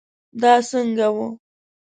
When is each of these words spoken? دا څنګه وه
دا 0.41 0.53
څنګه 0.69 1.07
وه 1.15 1.27